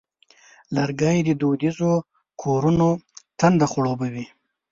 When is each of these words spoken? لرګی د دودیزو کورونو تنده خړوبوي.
لرګی 0.75 1.17
د 1.23 1.29
دودیزو 1.41 1.93
کورونو 2.41 2.89
تنده 3.39 3.65
خړوبوي. 3.71 4.25